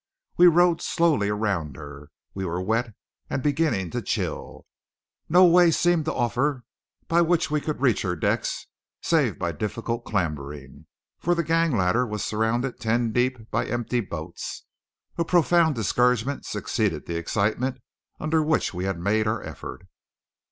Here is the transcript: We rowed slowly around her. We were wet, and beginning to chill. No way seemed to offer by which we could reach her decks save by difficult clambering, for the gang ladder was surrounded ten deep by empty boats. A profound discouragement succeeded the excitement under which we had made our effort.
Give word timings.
We 0.35 0.47
rowed 0.47 0.81
slowly 0.81 1.29
around 1.29 1.75
her. 1.77 2.09
We 2.33 2.43
were 2.43 2.59
wet, 2.59 2.95
and 3.29 3.43
beginning 3.43 3.91
to 3.91 4.01
chill. 4.01 4.65
No 5.29 5.45
way 5.45 5.69
seemed 5.69 6.05
to 6.05 6.13
offer 6.15 6.63
by 7.07 7.21
which 7.21 7.51
we 7.51 7.61
could 7.61 7.81
reach 7.81 8.01
her 8.01 8.15
decks 8.15 8.65
save 9.03 9.37
by 9.37 9.51
difficult 9.51 10.03
clambering, 10.03 10.87
for 11.19 11.35
the 11.35 11.43
gang 11.43 11.77
ladder 11.77 12.03
was 12.07 12.23
surrounded 12.23 12.79
ten 12.79 13.11
deep 13.11 13.51
by 13.51 13.67
empty 13.67 13.99
boats. 13.99 14.63
A 15.19 15.23
profound 15.23 15.75
discouragement 15.75 16.47
succeeded 16.47 17.05
the 17.05 17.17
excitement 17.17 17.77
under 18.19 18.41
which 18.41 18.73
we 18.73 18.85
had 18.85 18.97
made 18.99 19.27
our 19.27 19.43
effort. 19.43 19.85